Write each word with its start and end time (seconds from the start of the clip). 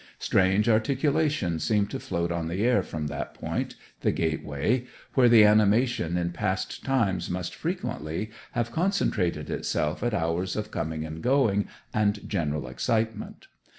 Strange 0.17 0.67
articulations 0.67 1.63
seem 1.63 1.85
to 1.85 1.99
float 1.99 2.31
on 2.31 2.47
the 2.47 2.65
air 2.65 2.81
from 2.81 3.05
that 3.05 3.35
point, 3.35 3.75
the 3.99 4.11
gateway, 4.11 4.83
where 5.13 5.29
the 5.29 5.43
animation 5.45 6.17
in 6.17 6.31
past 6.31 6.83
times 6.83 7.29
must 7.29 7.53
frequently 7.53 8.31
have 8.53 8.71
concentrated 8.71 9.51
itself 9.51 10.01
at 10.01 10.15
hours 10.15 10.55
of 10.55 10.71
coming 10.71 11.05
and 11.05 11.21
going, 11.21 11.67
and 11.93 12.27
general 12.27 12.67
excitement. 12.67 13.45